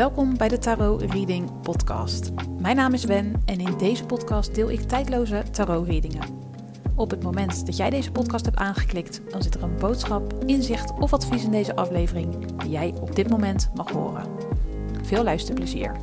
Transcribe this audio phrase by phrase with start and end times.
[0.00, 2.30] Welkom bij de Tarot Reading Podcast.
[2.58, 6.28] Mijn naam is Wen en in deze podcast deel ik tijdloze tarot readingen.
[6.96, 10.92] Op het moment dat jij deze podcast hebt aangeklikt, dan zit er een boodschap, inzicht
[10.98, 14.26] of advies in deze aflevering die jij op dit moment mag horen.
[15.02, 15.96] Veel luisterplezier.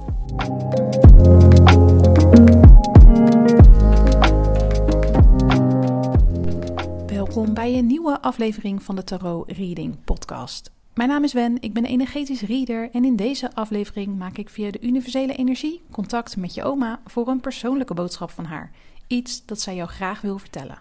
[7.05, 10.76] Welkom bij een nieuwe aflevering van de Tarot Reading Podcast.
[10.97, 14.71] Mijn naam is Wen, ik ben energetisch reader en in deze aflevering maak ik via
[14.71, 18.71] de universele energie contact met je oma voor een persoonlijke boodschap van haar.
[19.07, 20.79] Iets dat zij jou graag wil vertellen.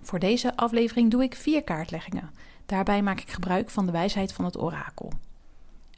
[0.00, 2.30] Voor deze aflevering doe ik vier kaartleggingen.
[2.66, 5.12] Daarbij maak ik gebruik van de wijsheid van het orakel.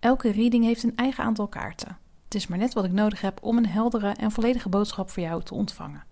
[0.00, 1.98] Elke reading heeft een eigen aantal kaarten.
[2.24, 5.22] Het is maar net wat ik nodig heb om een heldere en volledige boodschap voor
[5.22, 6.04] jou te ontvangen.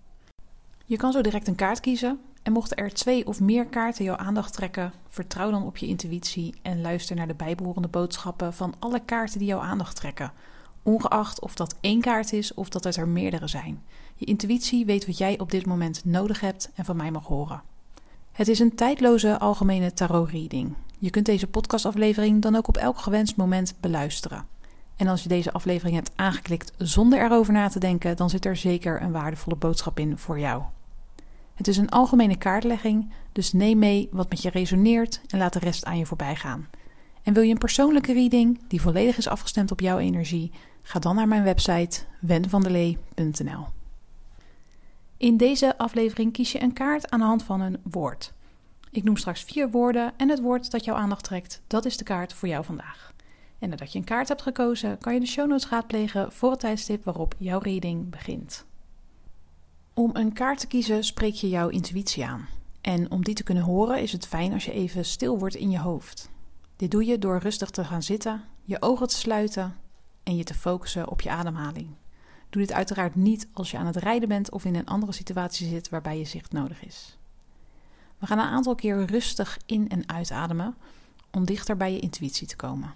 [0.87, 4.17] Je kan zo direct een kaart kiezen en mochten er twee of meer kaarten jouw
[4.17, 9.01] aandacht trekken, vertrouw dan op je intuïtie en luister naar de bijbehorende boodschappen van alle
[9.01, 10.33] kaarten die jouw aandacht trekken,
[10.83, 13.83] ongeacht of dat één kaart is of dat het er meerdere zijn.
[14.15, 17.63] Je intuïtie weet wat jij op dit moment nodig hebt en van mij mag horen.
[18.33, 20.75] Het is een tijdloze algemene tarot-reading.
[20.99, 24.47] Je kunt deze podcastaflevering dan ook op elk gewenst moment beluisteren.
[24.97, 28.57] En als je deze aflevering hebt aangeklikt zonder erover na te denken, dan zit er
[28.57, 30.63] zeker een waardevolle boodschap in voor jou.
[31.55, 35.59] Het is een algemene kaartlegging, dus neem mee wat met je resoneert en laat de
[35.59, 36.69] rest aan je voorbij gaan.
[37.23, 40.51] En wil je een persoonlijke reading die volledig is afgestemd op jouw energie?
[40.83, 43.67] Ga dan naar mijn website wenvandelee.nl.
[45.17, 48.33] In deze aflevering kies je een kaart aan de hand van een woord.
[48.91, 52.05] Ik noem straks vier woorden en het woord dat jouw aandacht trekt, dat is de
[52.05, 53.13] kaart voor jou vandaag.
[53.59, 56.61] En nadat je een kaart hebt gekozen, kan je de show notes raadplegen voor het
[56.61, 58.65] tijdstip waarop jouw reading begint.
[60.03, 62.49] Om een kaart te kiezen spreek je jouw intuïtie aan.
[62.81, 65.71] En om die te kunnen horen is het fijn als je even stil wordt in
[65.71, 66.31] je hoofd.
[66.77, 69.77] Dit doe je door rustig te gaan zitten, je ogen te sluiten
[70.23, 71.89] en je te focussen op je ademhaling.
[72.51, 75.69] Doe dit uiteraard niet als je aan het rijden bent of in een andere situatie
[75.69, 77.19] zit waarbij je zicht nodig is.
[78.19, 80.75] We gaan een aantal keer rustig in- en uitademen
[81.31, 82.95] om dichter bij je intuïtie te komen.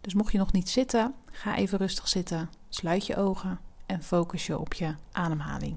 [0.00, 4.46] Dus mocht je nog niet zitten, ga even rustig zitten, sluit je ogen en focus
[4.46, 5.76] je op je ademhaling.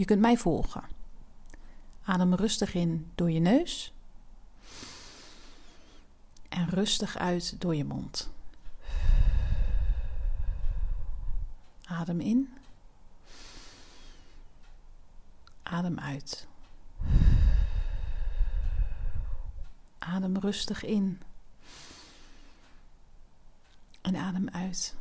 [0.00, 0.82] Je kunt mij volgen.
[2.02, 3.92] Adem rustig in door je neus
[6.48, 8.30] en rustig uit door je mond.
[11.84, 12.54] Adem in.
[15.62, 16.46] Adem uit.
[19.98, 21.20] Adem rustig in.
[24.00, 24.96] En adem uit.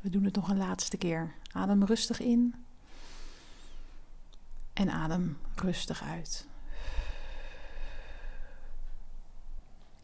[0.00, 1.34] We doen het nog een laatste keer.
[1.54, 2.54] Adem rustig in.
[4.72, 6.46] En adem rustig uit.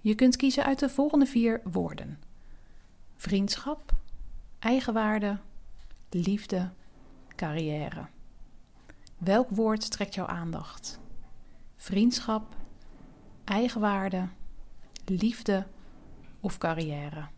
[0.00, 2.22] Je kunt kiezen uit de volgende vier woorden:
[3.16, 3.92] vriendschap,
[4.58, 5.38] eigenwaarde,
[6.10, 6.70] liefde,
[7.36, 8.06] carrière.
[9.18, 11.00] Welk woord trekt jouw aandacht?
[11.76, 12.56] Vriendschap,
[13.44, 14.28] eigenwaarde,
[15.04, 15.66] liefde
[16.40, 17.28] of carrière?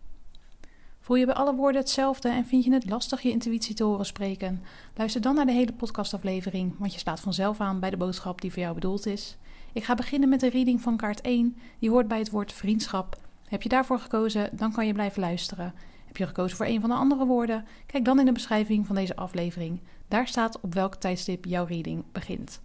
[1.03, 4.07] Voel je bij alle woorden hetzelfde en vind je het lastig je intuïtie te horen
[4.07, 4.63] spreken?
[4.97, 8.53] Luister dan naar de hele podcastaflevering, want je slaat vanzelf aan bij de boodschap die
[8.53, 9.37] voor jou bedoeld is.
[9.73, 13.17] Ik ga beginnen met de reading van kaart 1, die hoort bij het woord vriendschap.
[13.49, 15.75] Heb je daarvoor gekozen, dan kan je blijven luisteren.
[16.07, 17.65] Heb je gekozen voor een van de andere woorden?
[17.87, 19.81] Kijk dan in de beschrijving van deze aflevering.
[20.09, 22.61] Daar staat op welk tijdstip jouw reading begint.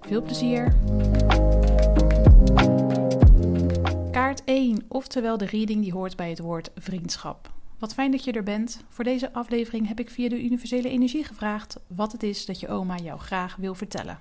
[0.00, 0.76] Veel plezier!
[4.10, 7.56] Kaart 1, oftewel de reading die hoort bij het woord vriendschap.
[7.78, 8.84] Wat fijn dat je er bent.
[8.88, 12.68] Voor deze aflevering heb ik via de universele energie gevraagd wat het is dat je
[12.68, 14.20] oma jou graag wil vertellen.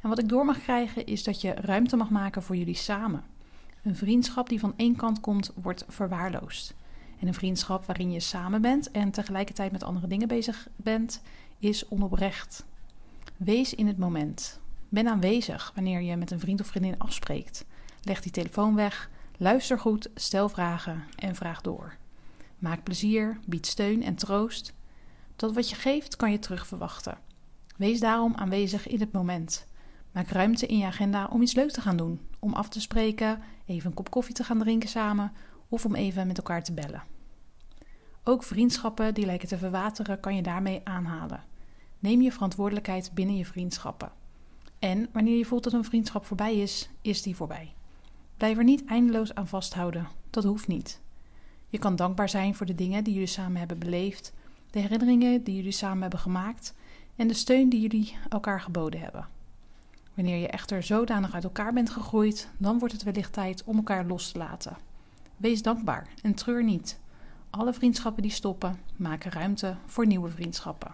[0.00, 3.24] En wat ik door mag krijgen is dat je ruimte mag maken voor jullie samen.
[3.82, 6.74] Een vriendschap die van één kant komt, wordt verwaarloosd.
[7.20, 11.22] En een vriendschap waarin je samen bent en tegelijkertijd met andere dingen bezig bent,
[11.58, 12.64] is onoprecht.
[13.36, 14.60] Wees in het moment.
[14.88, 17.64] Ben aanwezig wanneer je met een vriend of vriendin afspreekt.
[18.02, 21.96] Leg die telefoon weg, luister goed, stel vragen en vraag door.
[22.58, 24.74] Maak plezier, bied steun en troost.
[25.36, 27.18] Dat wat je geeft kan je terug verwachten.
[27.76, 29.66] Wees daarom aanwezig in het moment.
[30.12, 33.42] Maak ruimte in je agenda om iets leuks te gaan doen, om af te spreken,
[33.66, 35.32] even een kop koffie te gaan drinken samen
[35.68, 37.02] of om even met elkaar te bellen.
[38.24, 41.44] Ook vriendschappen die lijken te verwateren kan je daarmee aanhalen.
[41.98, 44.12] Neem je verantwoordelijkheid binnen je vriendschappen.
[44.78, 47.74] En wanneer je voelt dat een vriendschap voorbij is, is die voorbij.
[48.36, 50.08] Blijf er niet eindeloos aan vasthouden.
[50.30, 51.00] Dat hoeft niet.
[51.68, 54.32] Je kan dankbaar zijn voor de dingen die jullie samen hebben beleefd,
[54.70, 56.74] de herinneringen die jullie samen hebben gemaakt
[57.16, 59.28] en de steun die jullie elkaar geboden hebben.
[60.14, 64.06] Wanneer je echter zodanig uit elkaar bent gegroeid, dan wordt het wellicht tijd om elkaar
[64.06, 64.76] los te laten.
[65.36, 66.98] Wees dankbaar en treur niet.
[67.50, 70.92] Alle vriendschappen die stoppen, maken ruimte voor nieuwe vriendschappen.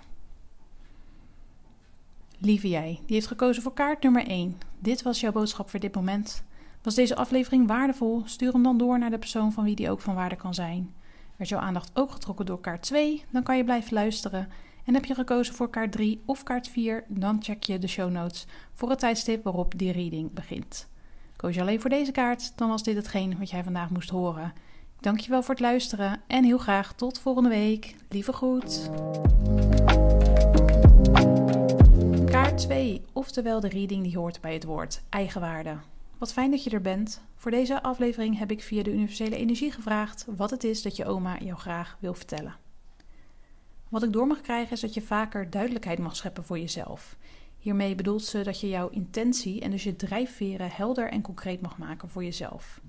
[2.38, 4.59] Lieve jij, die heeft gekozen voor kaart nummer 1.
[4.79, 6.44] Dit was jouw boodschap voor dit moment.
[6.84, 8.22] Was deze aflevering waardevol?
[8.25, 10.94] Stuur hem dan door naar de persoon van wie die ook van waarde kan zijn.
[11.36, 13.25] Werd jouw aandacht ook getrokken door kaart 2?
[13.31, 14.48] Dan kan je blijven luisteren.
[14.84, 17.04] En heb je gekozen voor kaart 3 of kaart 4?
[17.08, 20.88] Dan check je de show notes voor het tijdstip waarop die reading begint.
[21.36, 24.52] Koos je alleen voor deze kaart, dan was dit hetgeen wat jij vandaag moest horen.
[25.00, 27.94] Dankjewel voor het luisteren en heel graag tot volgende week.
[28.08, 28.90] Lieve groet.
[32.25, 35.76] Kaart 2, oftewel de reading die hoort bij het woord eigenwaarde.
[36.19, 37.22] Wat fijn dat je er bent.
[37.34, 41.05] Voor deze aflevering heb ik via de universele energie gevraagd wat het is dat je
[41.05, 42.56] oma jou graag wil vertellen.
[43.88, 47.16] Wat ik door mag krijgen is dat je vaker duidelijkheid mag scheppen voor jezelf.
[47.58, 51.78] Hiermee bedoelt ze dat je jouw intentie en dus je drijfveren helder en concreet mag
[51.78, 52.81] maken voor jezelf.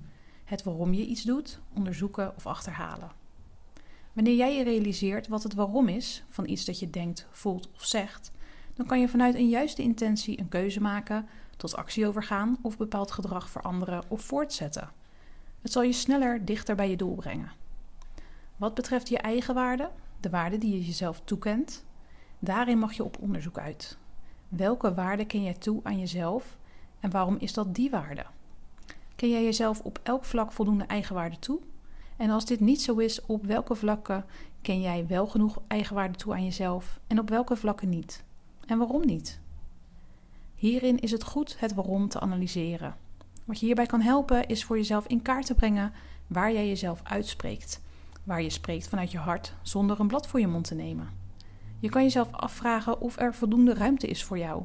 [0.44, 3.10] Het waarom je iets doet, onderzoeken of achterhalen.
[4.12, 7.84] Wanneer jij je realiseert wat het waarom is van iets dat je denkt, voelt of
[7.84, 8.30] zegt,
[8.74, 13.10] dan kan je vanuit een juiste intentie een keuze maken, tot actie overgaan of bepaald
[13.10, 14.90] gedrag veranderen of voortzetten.
[15.62, 17.52] Het zal je sneller dichter bij je doel brengen.
[18.56, 21.84] Wat betreft je eigen waarde, de waarde die je jezelf toekent,
[22.38, 23.98] daarin mag je op onderzoek uit.
[24.48, 26.56] Welke waarde ken jij toe aan jezelf
[27.00, 28.26] en waarom is dat die waarde?
[29.16, 31.60] Ken jij jezelf op elk vlak voldoende eigenwaarde toe?
[32.16, 34.24] En als dit niet zo is, op welke vlakken
[34.62, 38.24] ken jij wel genoeg eigenwaarde toe aan jezelf en op welke vlakken niet?
[38.66, 39.40] En waarom niet?
[40.66, 42.96] Hierin is het goed het waarom te analyseren.
[43.44, 45.92] Wat je hierbij kan helpen is voor jezelf in kaart te brengen
[46.26, 47.82] waar jij jezelf uitspreekt,
[48.24, 51.08] waar je spreekt vanuit je hart zonder een blad voor je mond te nemen.
[51.78, 54.62] Je kan jezelf afvragen of er voldoende ruimte is voor jou,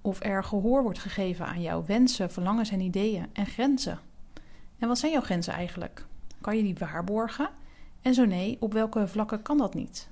[0.00, 3.98] of er gehoor wordt gegeven aan jouw wensen, verlangens en ideeën en grenzen.
[4.78, 6.06] En wat zijn jouw grenzen eigenlijk?
[6.40, 7.50] Kan je die waarborgen?
[8.02, 10.08] En zo nee, op welke vlakken kan dat niet?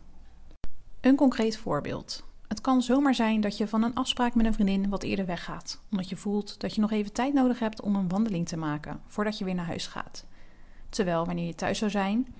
[1.00, 2.29] Een concreet voorbeeld.
[2.50, 5.81] Het kan zomaar zijn dat je van een afspraak met een vriendin wat eerder weggaat,
[5.91, 9.00] omdat je voelt dat je nog even tijd nodig hebt om een wandeling te maken
[9.06, 10.26] voordat je weer naar huis gaat.
[10.88, 12.35] Terwijl wanneer je thuis zou zijn,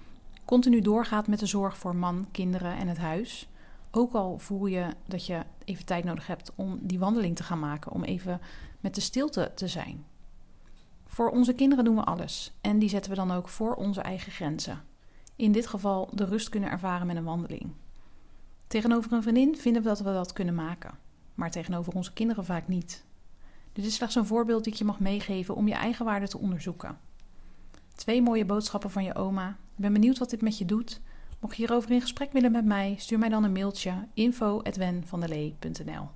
[0.44, 3.48] continu doorgaat met de zorg voor man, kinderen en het huis.
[3.90, 7.60] Ook al voel je dat je even tijd nodig hebt om die wandeling te gaan
[7.60, 8.40] maken, om even
[8.80, 10.04] met de stilte te zijn.
[11.06, 14.32] Voor onze kinderen doen we alles en die zetten we dan ook voor onze eigen
[14.32, 14.82] grenzen.
[15.36, 17.72] In dit geval de rust kunnen ervaren met een wandeling.
[18.70, 20.99] Tegenover een vriendin vinden we dat we dat kunnen maken,
[21.34, 23.05] maar tegenover onze kinderen vaak niet.
[23.72, 26.99] Dit is slechts een voorbeeld ik je mag meegeven om je eigen waarde te onderzoeken.
[27.94, 29.49] Twee mooie boodschappen van je oma.
[29.49, 31.00] Ik ben benieuwd wat dit met je doet.
[31.40, 36.08] Mocht je hierover in gesprek willen met mij, stuur mij dan een mailtje info@wenvandelee.nl.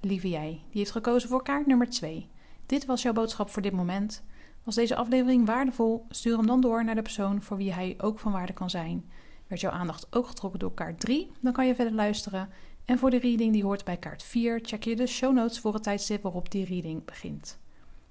[0.00, 2.28] Lieve jij, die heeft gekozen voor kaart nummer 2.
[2.66, 4.22] Dit was jouw boodschap voor dit moment.
[4.64, 6.06] Was deze aflevering waardevol?
[6.08, 9.04] Stuur hem dan door naar de persoon voor wie hij ook van waarde kan zijn.
[9.52, 11.30] Werd jouw aandacht ook getrokken door kaart 3?
[11.40, 12.48] Dan kan je verder luisteren.
[12.84, 15.74] En voor de reading die hoort bij kaart 4, check je de show notes voor
[15.74, 17.58] het tijdstip waarop die reading begint.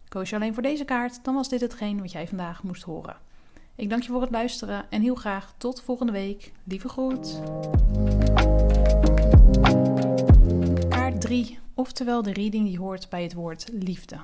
[0.08, 3.16] Koos je alleen voor deze kaart, dan was dit hetgeen wat jij vandaag moest horen.
[3.76, 6.52] Ik dank je voor het luisteren en heel graag tot volgende week.
[6.64, 7.40] Lieve groet.
[10.90, 14.18] Kaart 3, oftewel de reading die hoort bij het woord liefde.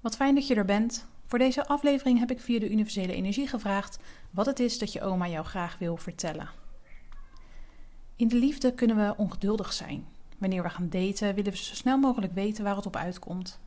[0.00, 1.06] Wat fijn dat je er bent.
[1.30, 3.98] Voor deze aflevering heb ik via de universele energie gevraagd
[4.30, 6.48] wat het is dat je oma jou graag wil vertellen.
[8.16, 10.06] In de liefde kunnen we ongeduldig zijn.
[10.38, 13.60] Wanneer we gaan daten, willen we zo snel mogelijk weten waar het op uitkomt.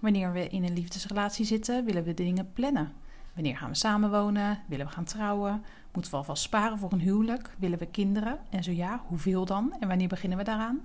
[0.00, 2.92] Wanneer we in een liefdesrelatie zitten, willen we dingen plannen.
[3.34, 4.62] Wanneer gaan we samenwonen?
[4.68, 5.64] Willen we gaan trouwen?
[5.92, 7.54] Moeten we alvast sparen voor een huwelijk?
[7.58, 8.38] Willen we kinderen?
[8.50, 9.76] En zo ja, hoeveel dan?
[9.80, 10.80] En wanneer beginnen we daaraan?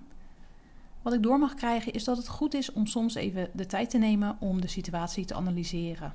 [1.02, 3.90] Wat ik door mag krijgen is dat het goed is om soms even de tijd
[3.90, 6.14] te nemen om de situatie te analyseren.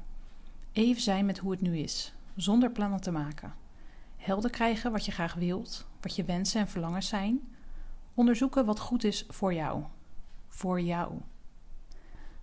[0.72, 3.54] Even zijn met hoe het nu is, zonder plannen te maken.
[4.16, 7.40] Helder krijgen wat je graag wilt, wat je wensen en verlangens zijn.
[8.14, 9.82] Onderzoeken wat goed is voor jou.
[10.48, 11.12] Voor jou.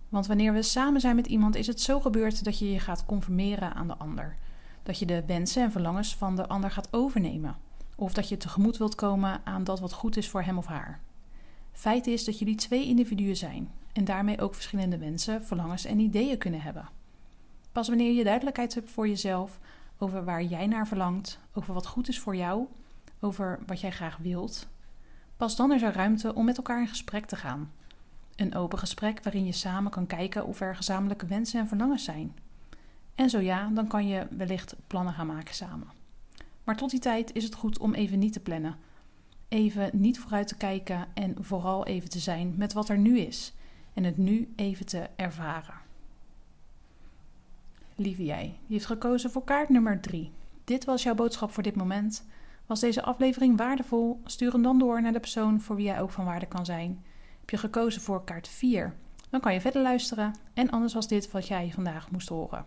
[0.08, 3.06] Want wanneer we samen zijn met iemand, is het zo gebeurd dat je je gaat
[3.06, 4.34] conformeren aan de ander.
[4.82, 7.56] Dat je de wensen en verlangens van de ander gaat overnemen.
[7.96, 11.00] Of dat je tegemoet wilt komen aan dat wat goed is voor hem of haar.
[11.74, 16.38] Feit is dat jullie twee individuen zijn en daarmee ook verschillende wensen, verlangens en ideeën
[16.38, 16.88] kunnen hebben.
[17.72, 19.58] Pas wanneer je duidelijkheid hebt voor jezelf
[19.98, 22.66] over waar jij naar verlangt, over wat goed is voor jou,
[23.20, 24.66] over wat jij graag wilt,
[25.36, 27.72] pas dan is er ruimte om met elkaar in gesprek te gaan.
[28.36, 32.36] Een open gesprek waarin je samen kan kijken of er gezamenlijke wensen en verlangens zijn.
[33.14, 35.88] En zo ja, dan kan je wellicht plannen gaan maken samen.
[36.64, 38.76] Maar tot die tijd is het goed om even niet te plannen.
[39.54, 43.54] Even niet vooruit te kijken en vooral even te zijn met wat er nu is.
[43.92, 45.74] En het nu even te ervaren.
[47.94, 50.32] Lieve jij, die heeft gekozen voor kaart nummer 3.
[50.64, 52.24] Dit was jouw boodschap voor dit moment.
[52.66, 54.20] Was deze aflevering waardevol?
[54.24, 57.04] Stuur hem dan door naar de persoon voor wie jij ook van waarde kan zijn.
[57.40, 58.94] Heb je gekozen voor kaart 4?
[59.30, 60.34] Dan kan je verder luisteren.
[60.54, 62.64] En anders was dit wat jij vandaag moest horen.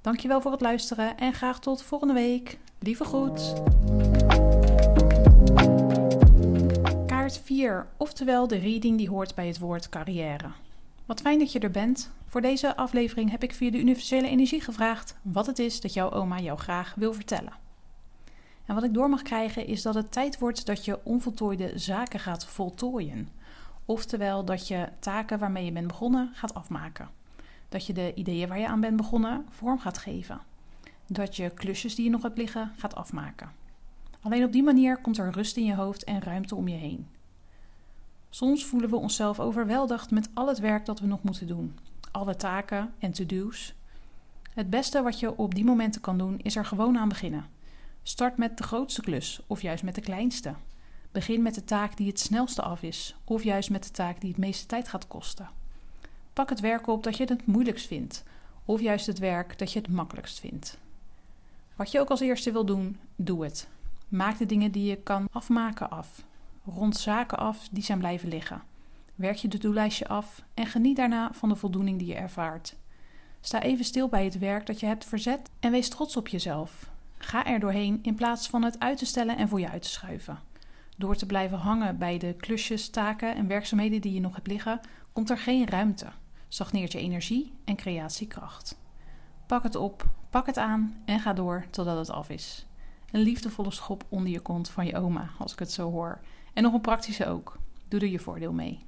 [0.00, 2.58] Dankjewel voor het luisteren en graag tot volgende week.
[2.78, 3.54] Lieve groet.
[7.26, 10.50] Kaart 4, oftewel de reading die hoort bij het woord carrière.
[11.06, 12.10] Wat fijn dat je er bent.
[12.26, 16.10] Voor deze aflevering heb ik via de universele energie gevraagd wat het is dat jouw
[16.10, 17.52] oma jou graag wil vertellen.
[18.66, 22.20] En wat ik door mag krijgen is dat het tijd wordt dat je onvoltooide zaken
[22.20, 23.28] gaat voltooien.
[23.84, 27.08] Oftewel dat je taken waarmee je bent begonnen gaat afmaken.
[27.68, 30.40] Dat je de ideeën waar je aan bent begonnen vorm gaat geven.
[31.06, 33.50] Dat je klusjes die je nog hebt liggen gaat afmaken.
[34.20, 37.14] Alleen op die manier komt er rust in je hoofd en ruimte om je heen.
[38.30, 41.78] Soms voelen we onszelf overweldigd met al het werk dat we nog moeten doen,
[42.10, 43.74] alle taken en to-do's.
[44.54, 47.46] Het beste wat je op die momenten kan doen is er gewoon aan beginnen.
[48.02, 50.54] Start met de grootste klus of juist met de kleinste.
[51.12, 54.30] Begin met de taak die het snelste af is of juist met de taak die
[54.30, 55.48] het meeste tijd gaat kosten.
[56.32, 58.24] Pak het werk op dat je het moeilijkst vindt
[58.64, 60.78] of juist het werk dat je het makkelijkst vindt.
[61.76, 63.68] Wat je ook als eerste wil doen, doe het.
[64.08, 66.24] Maak de dingen die je kan afmaken af.
[66.74, 68.62] Rond zaken af die zijn blijven liggen.
[69.14, 72.76] Werk je de doellijstje af en geniet daarna van de voldoening die je ervaart.
[73.40, 76.90] Sta even stil bij het werk dat je hebt verzet en wees trots op jezelf.
[77.18, 79.88] Ga er doorheen in plaats van het uit te stellen en voor je uit te
[79.88, 80.38] schuiven.
[80.96, 84.80] Door te blijven hangen bij de klusjes, taken en werkzaamheden die je nog hebt liggen,
[85.12, 86.06] komt er geen ruimte.
[86.48, 88.78] Stagneert je energie en creatiekracht.
[89.46, 92.66] Pak het op, pak het aan en ga door totdat het af is.
[93.10, 96.20] Een liefdevolle schop onder je kont van je oma, als ik het zo hoor.
[96.56, 97.58] En nog een praktische ook.
[97.88, 98.84] Doe er je voordeel mee.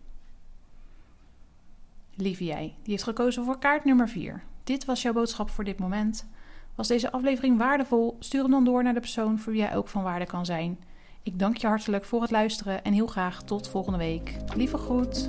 [2.14, 4.42] Lieve jij, die heeft gekozen voor kaart nummer 4.
[4.64, 6.26] Dit was jouw boodschap voor dit moment.
[6.74, 8.16] Was deze aflevering waardevol?
[8.18, 10.78] Stuur hem dan door naar de persoon voor wie jij ook van waarde kan zijn.
[11.22, 14.36] Ik dank je hartelijk voor het luisteren en heel graag tot volgende week.
[14.54, 15.28] Lieve groet.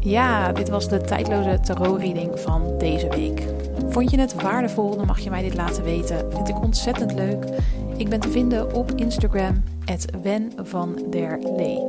[0.00, 3.42] Ja, dit was de tijdloze tarot-reading van deze week.
[3.88, 6.32] Vond je het waardevol, dan mag je mij dit laten weten.
[6.32, 7.44] Vind ik ontzettend leuk.
[7.98, 9.62] Ik ben te vinden op Instagram,
[10.22, 10.52] Wen
[11.10, 11.82] der Lee.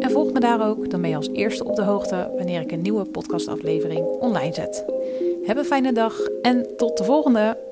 [0.00, 2.72] En volg me daar ook, dan ben je als eerste op de hoogte wanneer ik
[2.72, 4.84] een nieuwe podcastaflevering online zet.
[5.44, 7.67] Heb een fijne dag en tot de volgende!